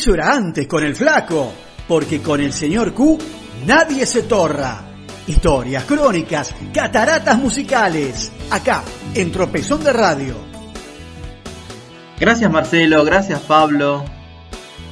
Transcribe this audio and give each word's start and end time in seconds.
Eso 0.00 0.14
era 0.14 0.32
antes 0.32 0.66
con 0.66 0.82
el 0.82 0.96
flaco, 0.96 1.52
porque 1.86 2.22
con 2.22 2.40
el 2.40 2.54
señor 2.54 2.94
Q 2.94 3.18
nadie 3.66 4.06
se 4.06 4.22
torra. 4.22 4.80
Historias, 5.26 5.84
crónicas, 5.84 6.54
cataratas 6.72 7.36
musicales, 7.36 8.32
acá, 8.48 8.82
en 9.14 9.30
Tropezón 9.30 9.84
de 9.84 9.92
Radio. 9.92 10.36
Gracias 12.18 12.50
Marcelo, 12.50 13.04
gracias 13.04 13.40
Pablo. 13.40 14.02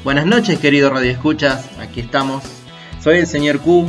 Buenas 0.04 0.26
noches 0.26 0.58
queridos 0.58 0.92
radioescuchas, 0.92 1.64
aquí 1.80 2.00
estamos. 2.00 2.44
Soy 3.02 3.16
el 3.16 3.26
señor 3.26 3.60
Q, 3.60 3.88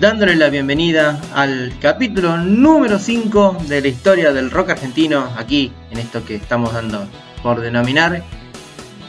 dándole 0.00 0.36
la 0.36 0.48
bienvenida 0.48 1.20
al 1.34 1.74
capítulo 1.82 2.38
número 2.38 2.98
5 2.98 3.58
de 3.68 3.82
la 3.82 3.88
historia 3.88 4.32
del 4.32 4.50
rock 4.50 4.70
argentino, 4.70 5.28
aquí 5.36 5.70
en 5.90 5.98
esto 5.98 6.24
que 6.24 6.36
estamos 6.36 6.72
dando 6.72 7.06
por 7.42 7.60
denominar 7.60 8.22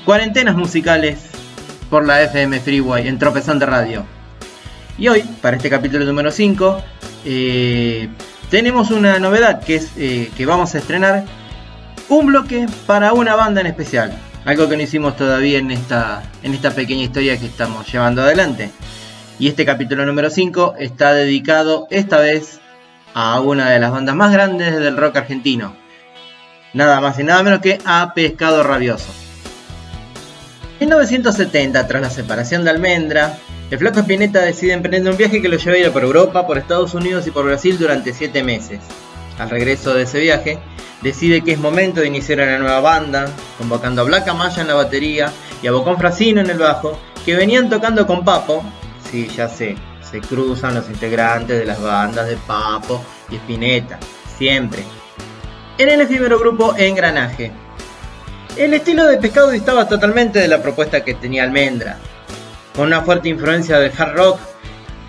cuarentenas 0.09 0.55
musicales 0.55 1.19
por 1.87 2.03
la 2.03 2.23
FM 2.23 2.59
Freeway 2.61 3.07
en 3.07 3.19
Tropezón 3.19 3.59
de 3.59 3.67
Radio. 3.67 4.07
Y 4.97 5.07
hoy, 5.07 5.21
para 5.39 5.55
este 5.55 5.69
capítulo 5.69 6.03
número 6.03 6.31
5, 6.31 6.81
eh, 7.25 8.09
tenemos 8.49 8.89
una 8.89 9.19
novedad 9.19 9.61
que 9.61 9.75
es 9.75 9.91
eh, 9.97 10.31
que 10.35 10.47
vamos 10.47 10.73
a 10.73 10.79
estrenar 10.79 11.25
un 12.07 12.25
bloque 12.25 12.65
para 12.87 13.13
una 13.13 13.35
banda 13.35 13.61
en 13.61 13.67
especial. 13.67 14.11
Algo 14.45 14.67
que 14.67 14.77
no 14.77 14.81
hicimos 14.81 15.15
todavía 15.15 15.59
en 15.59 15.69
esta, 15.69 16.23
en 16.41 16.55
esta 16.55 16.71
pequeña 16.71 17.03
historia 17.03 17.37
que 17.37 17.45
estamos 17.45 17.85
llevando 17.93 18.23
adelante. 18.23 18.71
Y 19.37 19.47
este 19.47 19.63
capítulo 19.63 20.07
número 20.07 20.31
5 20.31 20.73
está 20.79 21.13
dedicado 21.13 21.85
esta 21.91 22.17
vez 22.17 22.59
a 23.13 23.39
una 23.41 23.69
de 23.69 23.79
las 23.79 23.91
bandas 23.91 24.15
más 24.15 24.31
grandes 24.31 24.75
del 24.75 24.97
rock 24.97 25.17
argentino. 25.17 25.75
Nada 26.73 26.99
más 26.99 27.19
y 27.19 27.23
nada 27.23 27.43
menos 27.43 27.59
que 27.59 27.77
a 27.85 28.11
Pescado 28.15 28.63
Rabioso. 28.63 29.28
En 30.79 30.87
1970, 30.87 31.87
tras 31.87 32.01
la 32.01 32.09
separación 32.09 32.63
de 32.63 32.69
Almendra, 32.69 33.37
el 33.69 33.77
flaco 33.77 33.99
Spinetta 33.99 34.39
decide 34.39 34.71
emprender 34.71 35.11
un 35.11 35.17
viaje 35.17 35.41
que 35.41 35.49
lo 35.49 35.57
lleva 35.57 35.91
por 35.91 36.03
Europa, 36.03 36.47
por 36.47 36.57
Estados 36.57 36.93
Unidos 36.93 37.27
y 37.27 37.31
por 37.31 37.43
Brasil 37.43 37.77
durante 37.77 38.13
7 38.13 38.43
meses. 38.43 38.79
Al 39.37 39.49
regreso 39.49 39.93
de 39.93 40.03
ese 40.03 40.19
viaje, 40.19 40.57
decide 41.01 41.41
que 41.41 41.51
es 41.51 41.59
momento 41.59 41.99
de 41.99 42.07
iniciar 42.07 42.39
una 42.39 42.59
nueva 42.59 42.79
banda, 42.79 43.27
convocando 43.57 44.01
a 44.01 44.05
Black 44.05 44.29
Amaya 44.29 44.61
en 44.61 44.69
la 44.69 44.73
batería 44.75 45.31
y 45.61 45.67
a 45.67 45.73
Bocón 45.73 45.97
Frasino 45.97 46.39
en 46.39 46.49
el 46.49 46.57
bajo, 46.57 46.97
que 47.25 47.35
venían 47.35 47.69
tocando 47.69 48.07
con 48.07 48.23
Papo, 48.23 48.63
Sí, 49.11 49.27
ya 49.35 49.49
sé, 49.49 49.75
se 50.01 50.21
cruzan 50.21 50.75
los 50.75 50.87
integrantes 50.87 51.57
de 51.57 51.65
las 51.65 51.81
bandas 51.81 52.27
de 52.27 52.37
Papo 52.37 53.03
y 53.29 53.35
Spinetta, 53.37 53.97
siempre. 54.37 54.83
En 55.77 55.89
el 55.89 56.01
efímero 56.01 56.39
grupo 56.39 56.75
Engranaje. 56.77 57.51
El 58.59 58.73
estilo 58.73 59.07
de 59.07 59.15
pescado 59.15 59.51
distaba 59.51 59.87
totalmente 59.87 60.37
de 60.37 60.49
la 60.49 60.61
propuesta 60.61 61.05
que 61.05 61.13
tenía 61.13 61.43
Almendra, 61.43 61.95
con 62.75 62.87
una 62.87 63.01
fuerte 63.03 63.29
influencia 63.29 63.79
del 63.79 63.93
hard 63.97 64.17
rock 64.17 64.39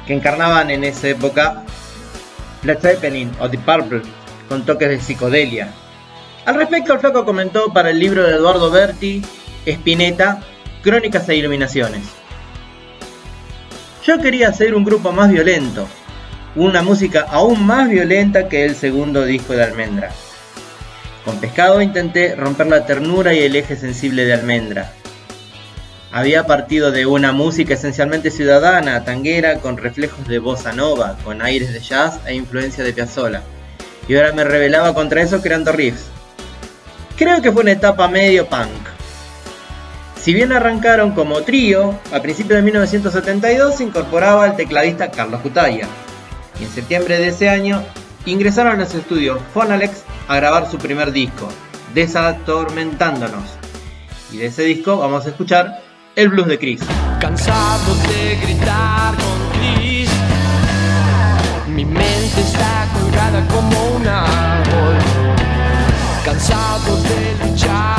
que 0.06 0.14
encarnaban 0.14 0.70
en 0.70 0.84
esa 0.84 1.08
época 1.08 1.64
Led 2.62 2.78
Zeppelin 2.78 3.32
o 3.40 3.50
The 3.50 3.58
Purple, 3.58 4.02
con 4.48 4.64
toques 4.64 4.88
de 4.88 5.00
psicodelia. 5.00 5.72
Al 6.46 6.54
respecto, 6.54 6.92
el 6.92 7.00
flaco 7.00 7.24
comentó 7.24 7.72
para 7.72 7.90
el 7.90 7.98
libro 7.98 8.22
de 8.22 8.36
Eduardo 8.36 8.70
Berti, 8.70 9.20
Spinetta, 9.66 10.40
Crónicas 10.84 11.28
e 11.28 11.34
Iluminaciones. 11.34 12.04
Yo 14.04 14.18
quería 14.18 14.50
hacer 14.50 14.76
un 14.76 14.84
grupo 14.84 15.10
más 15.10 15.28
violento, 15.28 15.88
una 16.54 16.82
música 16.82 17.26
aún 17.28 17.66
más 17.66 17.88
violenta 17.88 18.48
que 18.48 18.64
el 18.64 18.76
segundo 18.76 19.24
disco 19.24 19.54
de 19.54 19.64
Almendra. 19.64 20.12
Con 21.24 21.38
Pescado 21.38 21.82
intenté 21.82 22.34
romper 22.34 22.66
la 22.66 22.86
ternura 22.86 23.34
y 23.34 23.40
el 23.40 23.54
eje 23.56 23.76
sensible 23.76 24.24
de 24.24 24.32
Almendra. 24.32 24.92
Había 26.12 26.46
partido 26.46 26.90
de 26.90 27.06
una 27.06 27.32
música 27.32 27.74
esencialmente 27.74 28.30
ciudadana, 28.30 29.04
tanguera, 29.04 29.60
con 29.60 29.76
reflejos 29.76 30.26
de 30.26 30.40
bossa 30.40 30.72
nova, 30.72 31.16
con 31.22 31.40
aires 31.40 31.72
de 31.72 31.80
jazz 31.80 32.18
e 32.26 32.34
influencia 32.34 32.82
de 32.82 32.92
Piazzolla. 32.92 33.42
Y 34.08 34.16
ahora 34.16 34.32
me 34.32 34.42
rebelaba 34.42 34.92
contra 34.92 35.22
eso 35.22 35.40
creando 35.40 35.70
riffs. 35.70 36.06
Creo 37.16 37.40
que 37.42 37.52
fue 37.52 37.62
una 37.62 37.72
etapa 37.72 38.08
medio 38.08 38.46
punk. 38.48 38.88
Si 40.20 40.34
bien 40.34 40.52
arrancaron 40.52 41.12
como 41.12 41.42
trío, 41.42 41.98
a 42.12 42.20
principios 42.20 42.56
de 42.56 42.62
1972 42.62 43.76
se 43.76 43.84
incorporaba 43.84 44.46
el 44.46 44.56
tecladista 44.56 45.10
Carlos 45.10 45.42
Cutaya. 45.42 45.86
Y 46.58 46.64
en 46.64 46.70
septiembre 46.70 47.18
de 47.18 47.28
ese 47.28 47.48
año 47.48 47.84
ingresaron 48.26 48.74
a 48.74 48.84
los 48.84 48.94
estudios 48.94 49.40
Fonalex 49.54 50.04
a 50.28 50.36
grabar 50.36 50.70
su 50.70 50.78
primer 50.78 51.12
disco, 51.12 51.48
Desatormentándonos. 51.94 53.44
Y 54.32 54.38
de 54.38 54.46
ese 54.46 54.62
disco 54.62 54.98
vamos 54.98 55.26
a 55.26 55.30
escuchar 55.30 55.82
el 56.14 56.28
blues 56.28 56.46
de 56.46 56.58
Chris. 56.58 56.80
Cansado 57.20 57.94
de 58.08 58.36
gritar 58.36 59.14
con 59.16 59.60
Chris, 59.60 60.10
mi 61.68 61.84
mente 61.84 62.40
está 62.40 62.86
colgada 63.00 63.46
como 63.48 63.96
un 63.96 64.06
árbol. 64.06 64.98
Cansado 66.24 66.96
de 67.02 67.46
luchar 67.46 67.89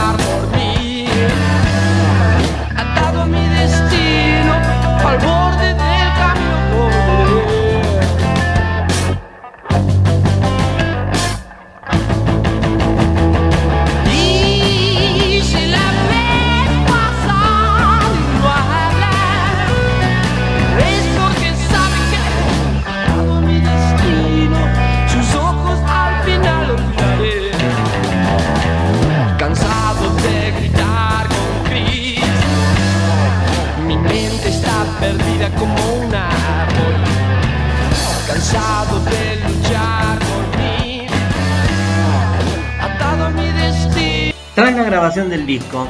Tras 44.55 44.75
la 44.75 44.83
grabación 44.83 45.29
del 45.29 45.45
disco, 45.45 45.87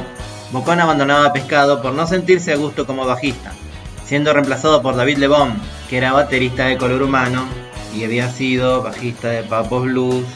Bocón 0.52 0.78
abandonaba 0.78 1.32
Pescado 1.32 1.82
por 1.82 1.94
no 1.94 2.06
sentirse 2.06 2.52
a 2.52 2.56
gusto 2.56 2.86
como 2.86 3.04
bajista, 3.04 3.52
siendo 4.04 4.32
reemplazado 4.32 4.82
por 4.82 4.94
David 4.94 5.18
Lebón, 5.18 5.54
que 5.90 5.96
era 5.96 6.12
baterista 6.12 6.66
de 6.66 6.78
color 6.78 7.02
humano 7.02 7.44
y 7.92 8.04
había 8.04 8.30
sido 8.30 8.80
bajista 8.80 9.30
de 9.30 9.42
Papos 9.42 9.82
Blues. 9.84 10.26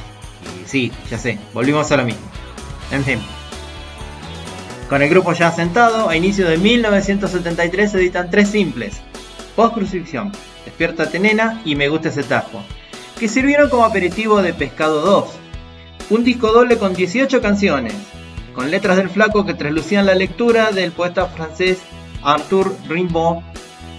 Y 0.61 0.69
sí, 0.69 0.93
ya 1.09 1.19
sé, 1.19 1.39
volvimos 1.55 1.93
a 1.93 1.99
lo 1.99 2.05
mismo. 2.05 2.27
En 2.91 3.05
fin. 3.05 3.21
Con 4.89 5.03
el 5.03 5.09
grupo 5.09 5.33
ya 5.33 5.49
asentado, 5.49 6.09
a 6.09 6.17
inicio 6.17 6.49
de 6.49 6.59
1973 6.59 7.93
se 7.93 7.99
editan 7.99 8.29
tres 8.29 8.49
simples: 8.49 9.03
Post 9.55 9.75
Crucifixión, 9.75 10.33
Despiértate 10.65 11.21
Nena 11.21 11.63
y 11.65 11.77
Me 11.77 11.89
Gusta 11.89 12.09
ese 12.09 12.25
Tajo, 12.25 12.61
que 13.21 13.29
sirvieron 13.29 13.71
como 13.71 13.85
aperitivo 13.85 14.43
de 14.43 14.53
Pescado 14.53 15.01
2. 15.01 15.29
Un 16.11 16.25
disco 16.25 16.53
doble 16.53 16.77
con 16.79 16.95
18 16.95 17.41
canciones, 17.41 17.95
con 18.57 18.71
letras 18.71 18.97
del 18.97 19.11
flaco 19.11 19.45
que 19.45 19.53
traslucían 19.53 20.07
la 20.07 20.15
lectura 20.15 20.73
del 20.73 20.91
poeta 20.91 21.27
francés 21.27 21.83
Arthur 22.23 22.75
Rimbaud, 22.89 23.43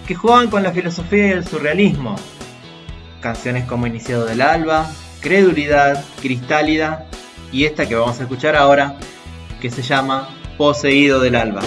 que 0.07 0.15
jugaban 0.15 0.49
con 0.49 0.63
la 0.63 0.71
filosofía 0.71 1.27
y 1.27 1.31
el 1.31 1.45
surrealismo. 1.45 2.15
Canciones 3.21 3.65
como 3.65 3.85
Iniciado 3.85 4.25
del 4.25 4.41
Alba, 4.41 4.89
Credulidad, 5.21 6.03
Cristálida 6.21 7.05
y 7.51 7.65
esta 7.65 7.87
que 7.87 7.95
vamos 7.95 8.19
a 8.19 8.23
escuchar 8.23 8.55
ahora, 8.55 8.97
que 9.61 9.69
se 9.69 9.83
llama 9.83 10.27
Poseído 10.57 11.19
del 11.19 11.35
Alba. 11.35 11.61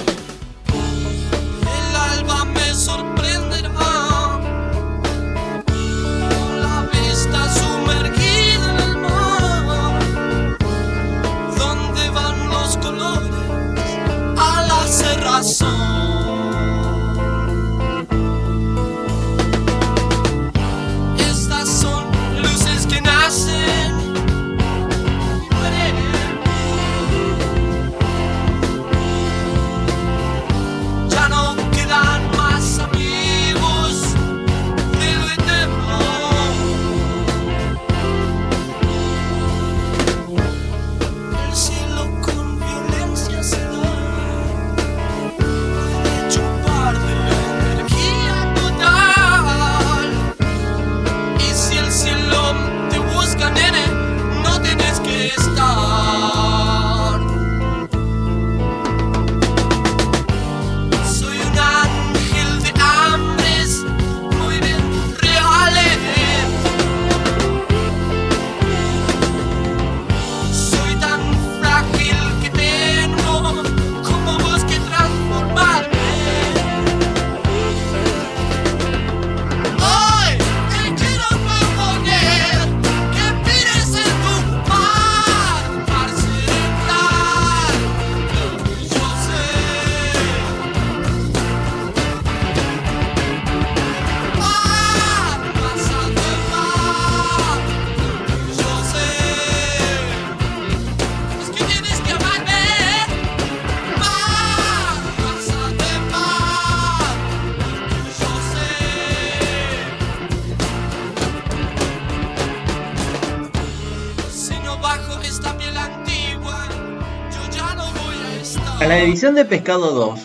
La 118.90 118.98
edición 118.98 119.36
de 119.36 119.44
Pescado 119.44 119.92
2, 119.92 120.20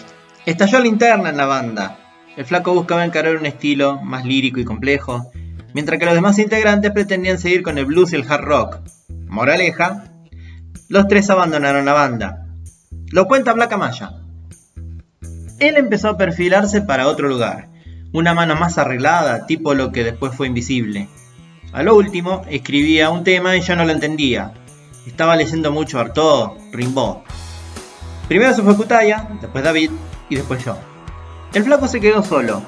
estalló 0.47 0.79
linterna 0.79 1.29
en 1.29 1.37
la 1.37 1.45
banda. 1.45 1.99
El 2.35 2.45
flaco 2.45 2.73
buscaba 2.73 3.05
encarar 3.05 3.35
un 3.35 3.45
estilo 3.45 4.01
más 4.01 4.25
lírico 4.25 4.59
y 4.59 4.65
complejo, 4.65 5.31
mientras 5.75 5.99
que 5.99 6.05
los 6.05 6.15
demás 6.15 6.39
integrantes 6.39 6.89
pretendían 6.91 7.37
seguir 7.37 7.61
con 7.61 7.77
el 7.77 7.85
blues 7.85 8.11
y 8.11 8.15
el 8.15 8.25
hard 8.27 8.43
rock. 8.43 8.79
Moraleja, 9.27 10.05
los 10.89 11.07
tres 11.07 11.29
abandonaron 11.29 11.85
la 11.85 11.93
banda. 11.93 12.47
Lo 13.11 13.27
cuenta 13.27 13.53
Black 13.53 13.77
Maya. 13.77 14.13
Él 15.59 15.77
empezó 15.77 16.09
a 16.09 16.17
perfilarse 16.17 16.81
para 16.81 17.07
otro 17.07 17.27
lugar, 17.27 17.69
una 18.13 18.33
mano 18.33 18.55
más 18.55 18.79
arreglada, 18.79 19.45
tipo 19.45 19.75
lo 19.75 19.91
que 19.91 20.03
después 20.03 20.35
fue 20.35 20.47
invisible. 20.47 21.07
A 21.71 21.83
lo 21.83 21.95
último, 21.95 22.41
escribía 22.49 23.11
un 23.11 23.23
tema 23.23 23.55
y 23.55 23.61
yo 23.61 23.75
no 23.75 23.85
lo 23.85 23.91
entendía. 23.91 24.53
Estaba 25.05 25.35
leyendo 25.35 25.71
mucho 25.71 25.99
Artaud, 25.99 26.57
Rimbaud. 26.71 27.17
Primero 28.27 28.53
se 28.55 28.63
fue 28.63 28.75
Kutaya, 28.75 29.27
después 29.39 29.63
David 29.63 29.91
y 30.29 30.35
después 30.35 30.63
yo. 30.65 30.77
El 31.53 31.63
flaco 31.63 31.87
se 31.87 32.01
quedó 32.01 32.23
solo, 32.23 32.63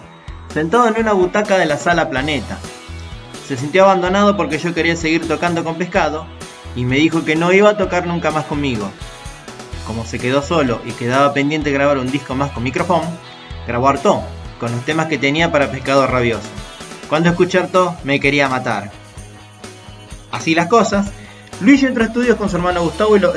sentado 0.53 0.87
en 0.87 0.97
una 0.99 1.13
butaca 1.13 1.57
de 1.57 1.65
la 1.65 1.77
sala 1.77 2.09
Planeta. 2.09 2.57
Se 3.47 3.57
sintió 3.57 3.85
abandonado 3.85 4.37
porque 4.37 4.59
yo 4.59 4.73
quería 4.73 4.95
seguir 4.95 5.27
tocando 5.27 5.63
con 5.63 5.75
pescado 5.75 6.27
y 6.75 6.85
me 6.85 6.97
dijo 6.97 7.25
que 7.25 7.35
no 7.35 7.51
iba 7.51 7.71
a 7.71 7.77
tocar 7.77 8.05
nunca 8.05 8.29
más 8.29 8.45
conmigo. 8.45 8.89
Como 9.87 10.05
se 10.05 10.19
quedó 10.19 10.43
solo 10.43 10.79
y 10.85 10.91
quedaba 10.91 11.33
pendiente 11.33 11.71
grabar 11.71 11.97
un 11.97 12.11
disco 12.11 12.35
más 12.35 12.51
con 12.51 12.63
micrófono, 12.63 13.05
grabó 13.65 13.87
Artaud, 13.87 14.21
con 14.59 14.71
los 14.71 14.85
temas 14.85 15.07
que 15.07 15.17
tenía 15.17 15.51
para 15.51 15.71
Pescado 15.71 16.05
Rabioso. 16.05 16.49
Cuando 17.09 17.29
escuché 17.29 17.57
Artaud 17.57 17.93
me 18.03 18.19
quería 18.19 18.47
matar. 18.47 18.91
Así 20.31 20.53
las 20.53 20.67
cosas, 20.67 21.07
Luis 21.61 21.81
entró 21.81 22.03
a 22.03 22.07
estudios 22.07 22.37
con 22.37 22.49
su 22.49 22.57
hermano 22.57 22.83
Gustavo 22.83 23.17
y 23.17 23.21
los 23.21 23.35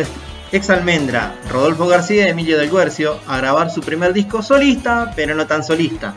ex 0.53 0.71
Almendra, 0.71 1.35
Rodolfo 1.49 1.87
García 1.87 2.27
y 2.27 2.31
Emilio 2.31 2.59
del 2.59 2.71
Guercio 2.71 3.21
a 3.27 3.37
grabar 3.37 3.71
su 3.71 3.81
primer 3.81 4.13
disco 4.13 4.43
solista, 4.43 5.13
pero 5.15 5.35
no 5.35 5.47
tan 5.47 5.63
solista. 5.63 6.15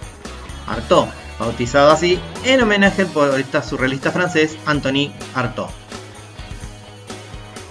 Artaud, 0.68 1.08
bautizado 1.40 1.92
así 1.92 2.20
en 2.44 2.62
homenaje 2.62 3.04
al 3.04 3.10
poeta 3.10 3.62
surrealista 3.62 4.12
francés 4.12 4.58
Anthony 4.66 5.12
Artaud. 5.36 5.70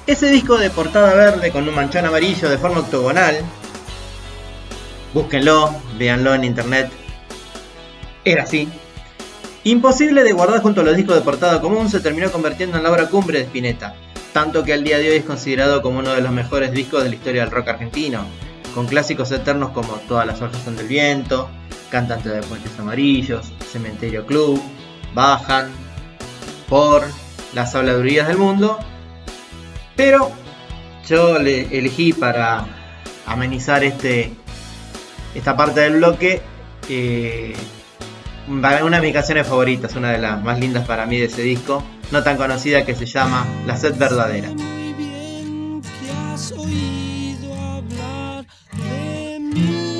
Ese 0.07 0.31
disco 0.31 0.59
de 0.59 0.71
portada 0.71 1.15
verde 1.15 1.53
con 1.53 1.69
un 1.69 1.75
manchón 1.75 2.05
amarillo 2.05 2.49
de 2.49 2.59
forma 2.59 2.81
octogonal, 2.81 3.37
búsquenlo, 5.15 5.75
véanlo 5.97 6.35
en 6.35 6.45
internet, 6.45 6.91
era 8.25 8.43
así. 8.43 8.69
Imposible 9.65 10.25
de 10.25 10.33
guardar 10.33 10.61
junto 10.61 10.81
a 10.81 10.85
los 10.85 10.97
discos 10.97 11.15
de 11.15 11.23
portada 11.23 11.61
común, 11.61 11.89
se 11.89 12.01
terminó 12.01 12.31
convirtiendo 12.33 12.77
en 12.77 12.83
la 12.83 12.91
obra 12.91 13.09
cumbre 13.09 13.39
de 13.39 13.45
Spinetta, 13.45 13.95
tanto 14.33 14.65
que 14.65 14.73
al 14.73 14.85
día 14.85 14.99
de 14.99 15.11
hoy 15.11 15.17
es 15.17 15.25
considerado 15.25 15.83
como 15.83 15.99
uno 15.99 16.13
de 16.15 16.23
los 16.23 16.33
mejores 16.33 16.73
discos 16.73 17.03
de 17.03 17.11
la 17.11 17.15
historia 17.15 17.43
del 17.43 17.51
rock 17.51 17.69
argentino, 17.69 18.25
con 18.75 18.87
clásicos 18.87 19.31
eternos 19.31 19.71
como 19.71 19.95
Todas 20.09 20.27
las 20.27 20.41
hojas 20.41 20.63
son 20.65 20.77
del 20.77 20.89
viento, 20.89 21.51
Cantante 21.91 22.31
de 22.31 22.43
Puentes 22.43 22.73
Amarillos, 22.79 23.53
Cementerio 23.71 24.25
Club, 24.25 24.61
Bajan, 25.15 25.71
Por, 26.69 27.05
Las 27.53 27.75
habladurías 27.75 28.29
del 28.29 28.39
mundo. 28.39 28.79
Pero 29.95 30.33
yo 31.07 31.39
le 31.39 31.79
elegí 31.79 32.15
para 32.15 32.65
amenizar 33.27 33.85
este, 33.85 34.33
esta 35.35 35.55
parte 35.55 35.81
del 35.81 35.95
bloque 35.95 36.41
eh, 36.89 37.55
una 38.49 38.81
de 38.81 39.01
mis 39.01 39.13
canciones 39.13 39.47
favoritas, 39.47 39.95
una 39.95 40.13
de 40.13 40.19
las 40.19 40.43
más 40.43 40.59
lindas 40.59 40.87
para 40.87 41.07
mí 41.07 41.19
de 41.19 41.27
ese 41.27 41.43
disco, 41.43 41.83
no 42.13 42.23
tan 42.23 42.37
conocida 42.37 42.85
que 42.85 42.95
se 42.95 43.07
llama 43.07 43.47
La 43.67 43.77
sed 43.77 43.97
verdadera. 43.97 44.51
Muy 44.51 44.93
bien 44.93 45.81
has 46.31 46.53
oído 46.53 47.55
hablar 47.55 48.45
de 48.77 49.39
mí. 49.41 49.92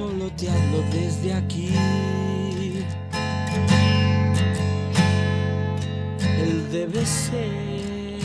Solo 0.00 0.30
te 0.32 0.48
hablo 0.48 0.82
desde 0.90 1.34
aquí. 1.34 1.68
Él 6.42 6.66
debe 6.72 7.04
ser 7.04 8.18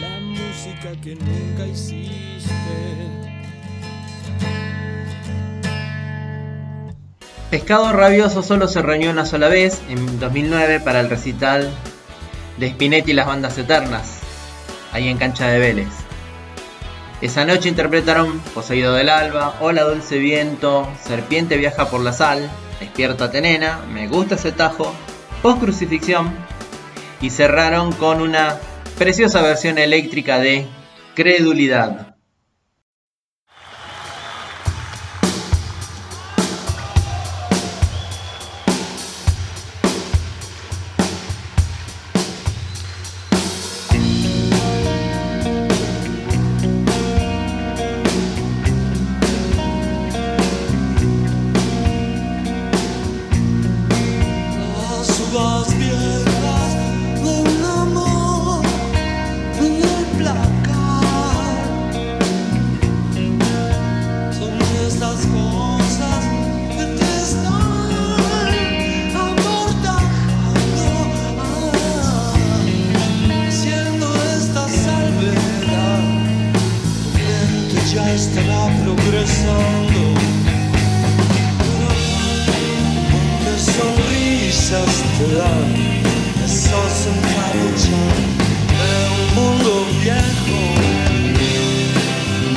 la 0.00 0.20
música 0.20 0.92
que 1.02 1.16
nunca 1.16 1.66
hiciste. 1.66 2.54
Pescado 7.50 7.92
Rabioso 7.92 8.44
solo 8.44 8.68
se 8.68 8.82
reunió 8.82 9.10
una 9.10 9.26
sola 9.26 9.48
vez, 9.48 9.82
en 9.88 10.20
2009, 10.20 10.78
para 10.78 11.00
el 11.00 11.10
recital 11.10 11.72
de 12.58 12.70
Spinetti 12.70 13.10
y 13.10 13.14
las 13.14 13.26
bandas 13.26 13.58
eternas, 13.58 14.20
ahí 14.92 15.08
en 15.08 15.18
Cancha 15.18 15.48
de 15.48 15.58
Vélez. 15.58 16.03
Esa 17.24 17.46
noche 17.46 17.70
interpretaron 17.70 18.38
Poseído 18.52 18.92
del 18.92 19.08
Alba, 19.08 19.56
Hola 19.60 19.84
Dulce 19.84 20.18
Viento, 20.18 20.86
Serpiente 21.02 21.56
Viaja 21.56 21.88
por 21.88 22.02
la 22.02 22.12
Sal, 22.12 22.50
Despiértate 22.80 23.40
Nena, 23.40 23.80
Me 23.90 24.08
Gusta 24.08 24.34
ese 24.34 24.52
Tajo, 24.52 24.94
Post 25.40 25.62
Crucifixión 25.62 26.30
y 27.22 27.30
cerraron 27.30 27.92
con 27.92 28.20
una 28.20 28.58
preciosa 28.98 29.40
versión 29.40 29.78
eléctrica 29.78 30.38
de 30.38 30.66
Credulidad. 31.14 32.13
e 86.42 86.48
sos 86.48 87.06
un 87.12 87.20
caruccio 87.32 87.98
è 88.68 88.94
un 89.16 89.24
mondo 89.34 89.72
viejo 90.00 90.58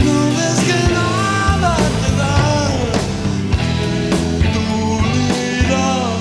no 0.05 0.17
ves 0.35 0.59
que 0.67 0.79
nada 0.93 1.73
te 2.01 2.09
da 2.19 2.35
tu 4.53 4.65
mirada 5.03 6.17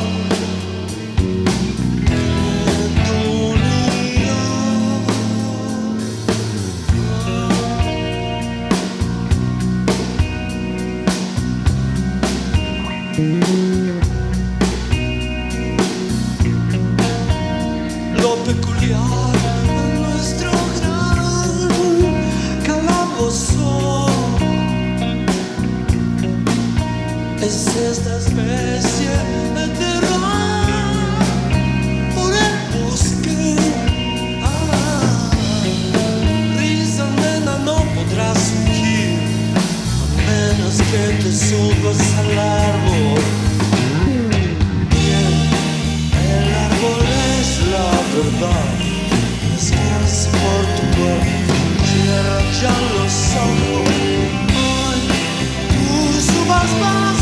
Skręty 40.76 41.32
el 46.28 46.48
árbol 46.66 47.00
es 47.38 47.48
la 47.72 47.90
verdad 48.14 48.74
Es 49.56 50.28
por 50.28 50.62
tu 50.76 50.84
ya 52.60 52.76
lo 52.94 53.04
sabe 53.08 53.68
Hoy 54.52 55.00
tú 55.72 56.20
subas 56.20 56.70
más. 56.80 57.15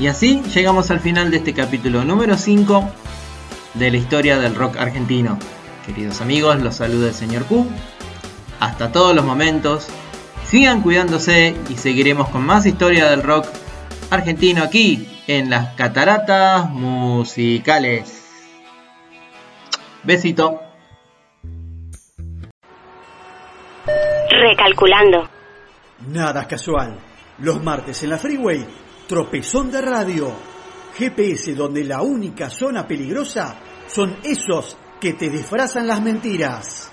Y 0.00 0.06
así 0.06 0.42
llegamos 0.54 0.90
al 0.90 0.98
final 1.00 1.30
de 1.30 1.36
este 1.36 1.52
capítulo 1.52 2.04
número 2.04 2.38
5 2.38 2.90
de 3.74 3.90
la 3.90 3.98
historia 3.98 4.38
del 4.38 4.54
rock 4.54 4.78
argentino. 4.78 5.38
Queridos 5.84 6.22
amigos, 6.22 6.58
los 6.62 6.76
saluda 6.76 7.08
el 7.08 7.14
señor 7.14 7.44
Q. 7.44 7.66
Hasta 8.60 8.92
todos 8.92 9.14
los 9.14 9.26
momentos. 9.26 9.88
Sigan 10.46 10.80
cuidándose 10.80 11.54
y 11.68 11.76
seguiremos 11.76 12.30
con 12.30 12.46
más 12.46 12.64
historia 12.64 13.10
del 13.10 13.22
rock 13.22 13.46
argentino 14.08 14.62
aquí 14.62 15.06
en 15.26 15.50
las 15.50 15.74
cataratas 15.74 16.70
musicales. 16.70 18.24
Besito. 20.02 20.62
Recalculando. 24.30 25.28
Nada 26.08 26.48
casual. 26.48 26.98
Los 27.38 27.62
martes 27.62 28.02
en 28.02 28.10
la 28.10 28.18
Freeway, 28.18 28.66
tropezón 29.10 29.72
de 29.72 29.80
radio. 29.80 30.32
GPS 30.96 31.56
donde 31.56 31.82
la 31.82 32.00
única 32.00 32.48
zona 32.48 32.86
peligrosa 32.86 33.58
son 33.88 34.16
esos 34.22 34.76
que 35.00 35.14
te 35.14 35.28
disfrazan 35.28 35.88
las 35.88 36.00
mentiras. 36.00 36.92